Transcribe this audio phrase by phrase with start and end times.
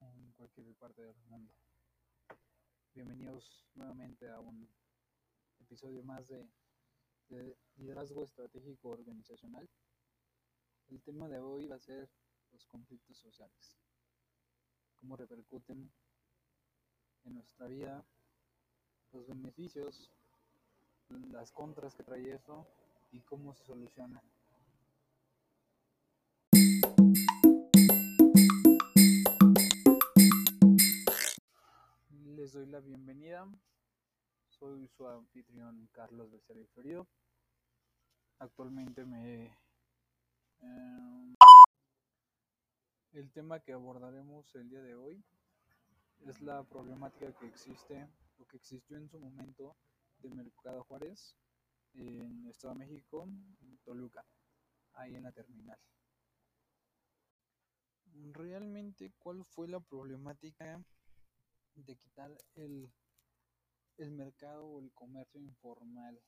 [0.00, 1.52] en cualquier parte del mundo.
[2.92, 4.68] Bienvenidos nuevamente a un
[5.60, 6.46] episodio más de,
[7.28, 9.68] de, liderazgo estratégico organizacional.
[10.88, 12.08] El tema de hoy va a ser
[12.52, 13.78] los conflictos sociales,
[15.00, 15.90] cómo repercuten
[17.24, 18.04] en nuestra vida,
[19.12, 20.10] los beneficios,
[21.30, 22.66] las contras que trae eso
[23.12, 24.22] y cómo se solucionan.
[32.84, 33.48] Bienvenida.
[34.48, 37.08] Soy su anfitrión Carlos Becerra Ferido.
[38.38, 39.46] Actualmente me...
[40.60, 41.34] Eh,
[43.12, 45.24] el tema que abordaremos el día de hoy
[46.26, 49.74] es la problemática que existe o que existió en su momento
[50.18, 51.34] del Mercado Juárez
[51.94, 53.26] en Estado de México,
[53.60, 54.26] en Toluca,
[54.92, 55.78] ahí en la terminal.
[58.32, 60.84] Realmente, ¿cuál fue la problemática
[61.84, 62.90] de quitar el,
[63.98, 66.20] el mercado o el comercio informal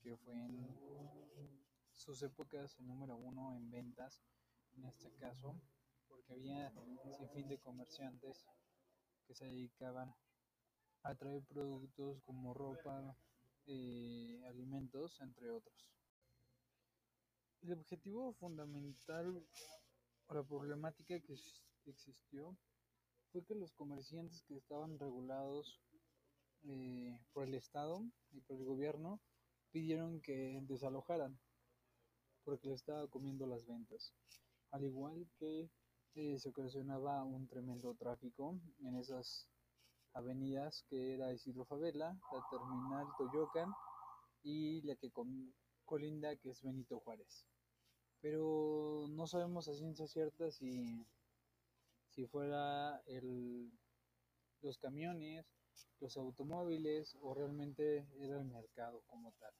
[0.00, 4.22] que fue en sus épocas el número uno en ventas
[4.76, 5.60] en este caso
[6.08, 6.72] porque había
[7.16, 8.46] sin fin de comerciantes
[9.26, 10.14] que se dedicaban
[11.02, 13.16] a traer productos como ropa,
[13.66, 15.88] eh, alimentos, entre otros.
[17.62, 19.46] El objetivo fundamental
[20.26, 21.36] o la problemática que
[21.86, 22.56] existió
[23.32, 25.80] fue que los comerciantes que estaban regulados
[26.64, 29.20] eh, por el Estado y por el gobierno
[29.70, 31.38] pidieron que desalojaran
[32.44, 34.12] porque le estaba comiendo las ventas.
[34.70, 35.70] Al igual que
[36.14, 39.48] eh, se ocasionaba un tremendo tráfico en esas
[40.12, 43.70] avenidas que era Isidro Favela, la terminal Toyocan
[44.42, 45.12] y la que
[45.84, 47.46] colinda que es Benito Juárez.
[48.20, 51.06] Pero no sabemos a ciencia cierta si
[52.10, 53.70] si fuera el,
[54.62, 55.46] los camiones,
[56.00, 59.54] los automóviles o realmente era el mercado como tal.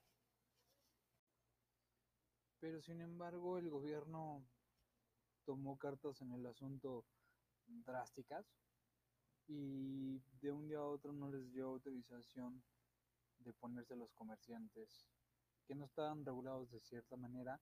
[2.59, 4.45] Pero sin embargo el gobierno
[5.45, 7.05] tomó cartas en el asunto
[7.67, 8.47] drásticas
[9.47, 12.63] y de un día a otro no les dio autorización
[13.39, 15.07] de ponerse los comerciantes
[15.67, 17.61] que no estaban regulados de cierta manera,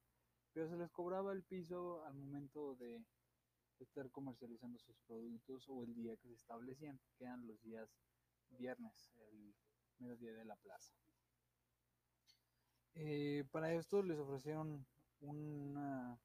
[0.53, 3.05] pero se les cobraba el piso al momento de
[3.85, 7.89] estar comercializando sus productos o el día que se establecían, que eran los días
[8.51, 9.55] viernes, el
[9.99, 10.95] mediodía de la plaza.
[12.95, 14.87] Eh, para esto les ofrecieron
[15.21, 16.19] una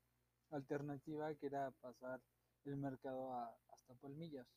[0.49, 2.21] alternativa que era pasar
[2.65, 4.47] el mercado a, hasta Palmillas,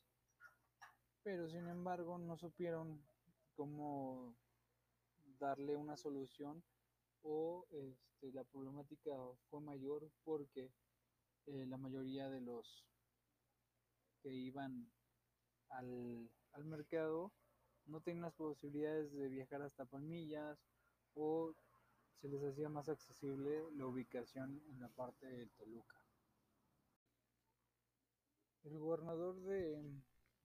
[1.23, 3.03] pero sin embargo no supieron
[3.55, 4.37] cómo
[5.39, 6.63] darle una solución
[7.23, 9.13] o este, la problemática
[9.51, 10.71] fue mayor porque
[11.47, 12.85] eh, la mayoría de los
[14.23, 14.91] que iban
[15.69, 17.33] al, al, mercado
[17.87, 20.59] no tenían las posibilidades de viajar hasta Palmillas
[21.15, 21.55] o
[22.21, 26.01] se les hacía más accesible la ubicación en la parte de Toluca.
[28.65, 29.81] El gobernador de,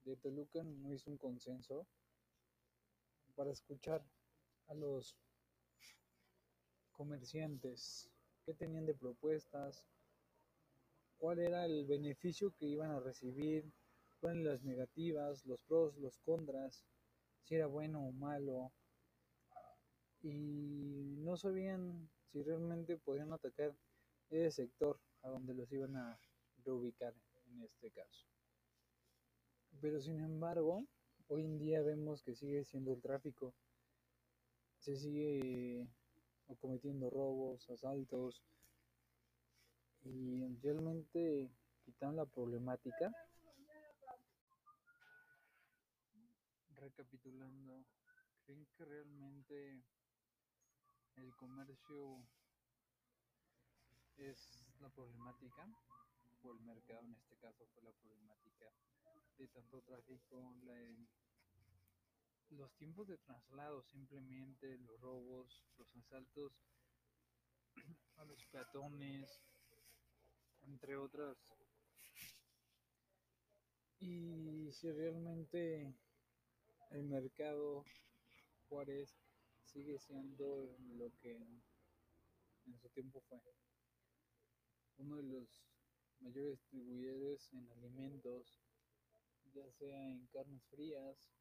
[0.04, 1.86] de Toluca no hizo un consenso
[3.34, 4.04] para escuchar
[4.68, 5.16] a los
[6.92, 8.08] comerciantes
[8.44, 9.84] que tenían de propuestas,
[11.22, 13.72] cuál era el beneficio que iban a recibir,
[14.18, 16.84] cuáles eran las negativas, los pros, los contras,
[17.44, 18.72] si era bueno o malo.
[20.20, 23.72] Y no sabían si realmente podían atacar
[24.30, 26.18] ese sector a donde los iban a
[26.64, 27.14] reubicar
[27.46, 28.26] en este caso.
[29.80, 30.84] Pero sin embargo,
[31.28, 33.54] hoy en día vemos que sigue siendo el tráfico.
[34.80, 35.86] Se sigue
[36.58, 38.42] cometiendo robos, asaltos,
[40.04, 41.50] y realmente
[41.84, 43.12] quitaron la problemática.
[46.74, 47.84] Recapitulando,
[48.44, 49.84] ¿creen que realmente
[51.16, 52.26] el comercio
[54.16, 54.48] es
[54.80, 55.68] la problemática?
[56.42, 58.66] O el mercado en este caso fue la problemática
[59.38, 60.74] de tanto tráfico, la,
[62.50, 66.52] los tiempos de traslado simplemente, los robos, los asaltos
[68.16, 69.40] a los peatones,
[70.66, 71.36] entre otras.
[73.98, 75.94] Y si realmente
[76.90, 77.84] el mercado
[78.68, 79.14] Juárez
[79.64, 83.38] sigue siendo lo que en su tiempo fue.
[84.98, 85.48] Uno de los
[86.20, 88.60] mayores distribuidores en alimentos,
[89.54, 91.32] ya sea en carnes frías,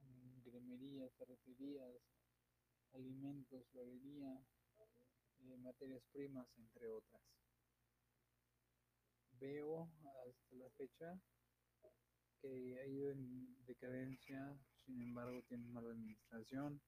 [0.00, 1.96] en gremerías, ferreterías,
[2.92, 4.42] alimentos, florería,
[5.40, 7.45] eh, materias primas, entre otras
[9.38, 9.90] veo
[10.26, 11.20] hasta la fecha
[12.40, 16.80] que ha ido en decadencia, sin embargo tienen mala administración,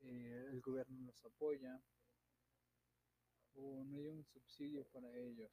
[0.00, 1.80] eh, el gobierno los apoya
[3.54, 5.50] o no hay un subsidio para ellos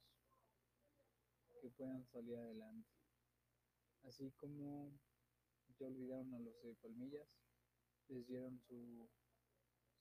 [1.60, 2.88] que puedan salir adelante.
[4.04, 4.92] Así como
[5.78, 7.28] ya olvidaron a los de Palmillas,
[8.08, 9.08] les dieron su,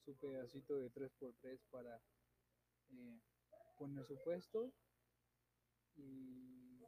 [0.03, 1.99] su pedacito de 3x3 para
[2.91, 3.19] eh,
[3.77, 4.71] poner su puesto
[5.97, 6.81] y,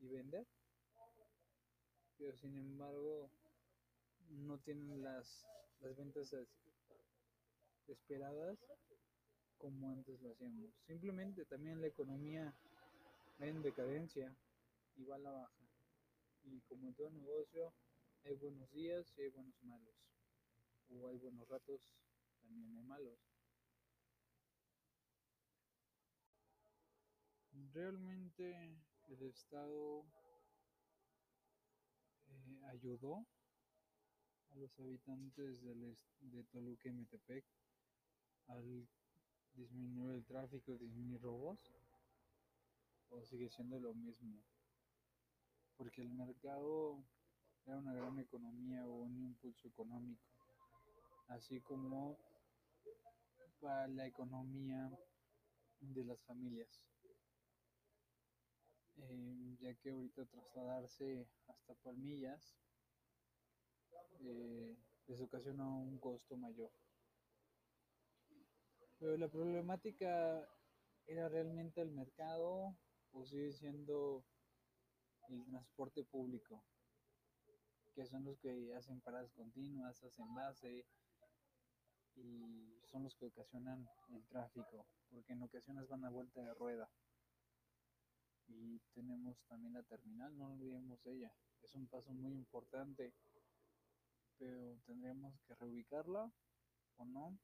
[0.00, 0.46] vender.
[2.16, 3.30] Pero sin embargo
[4.30, 5.46] no tienen las,
[5.80, 6.34] las ventas
[7.86, 8.58] esperadas
[9.58, 10.70] como antes lo hacíamos.
[10.86, 12.54] Simplemente también la economía
[13.38, 14.34] en decadencia
[14.96, 15.68] y va a la baja.
[16.44, 17.72] Y como en todo negocio,
[18.24, 19.94] hay buenos días y hay buenos malos.
[20.90, 21.80] O hay buenos ratos,
[22.40, 23.18] también hay malos.
[27.78, 28.76] Realmente
[29.06, 30.04] el Estado
[32.26, 33.24] eh, ayudó
[34.50, 37.44] a los habitantes de Toluca y Metepec
[38.48, 38.88] al
[39.54, 41.72] disminuir el tráfico, disminuir robos,
[43.10, 44.42] o sigue siendo lo mismo.
[45.76, 47.04] Porque el mercado
[47.64, 50.26] era una gran economía o un impulso económico,
[51.28, 52.18] así como
[53.60, 54.90] para la economía
[55.78, 56.82] de las familias.
[59.00, 62.56] Eh, ya que ahorita trasladarse hasta Palmillas
[64.20, 66.70] eh, les ocasiona un costo mayor.
[68.98, 70.48] Pero la problemática
[71.06, 72.76] era realmente el mercado
[73.12, 74.24] o sigue siendo
[75.28, 76.64] el transporte público,
[77.94, 80.86] que son los que hacen paradas continuas, hacen base
[82.16, 86.90] y son los que ocasionan el tráfico, porque en ocasiones van a vuelta de rueda.
[88.48, 93.12] Y tenemos también la terminal, no olvidemos ella, es un paso muy importante,
[94.38, 96.32] pero tendríamos que reubicarla
[96.96, 97.38] o no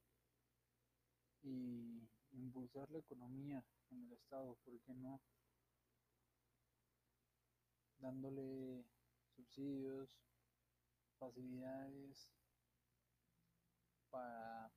[1.43, 5.21] y impulsar la economía en el estado, ¿por qué no?
[7.99, 8.83] Dándole
[9.35, 10.17] subsidios,
[11.19, 12.29] facilidades
[14.09, 14.71] para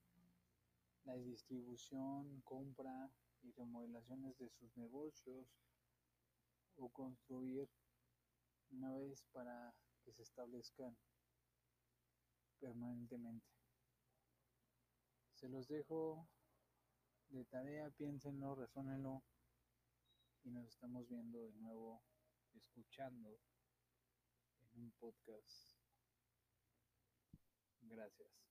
[1.05, 3.11] la distribución, compra
[3.43, 5.49] y remodelaciones de sus negocios
[6.79, 7.69] o construir
[8.71, 10.97] una vez para que se establezcan
[12.59, 13.47] permanentemente.
[15.35, 16.29] Se los dejo
[17.29, 19.23] de tarea, piénsenlo, resónenlo
[20.45, 22.03] y nos estamos viendo de nuevo,
[22.55, 23.39] escuchando
[24.73, 25.79] en un podcast.
[27.83, 28.48] Gracias.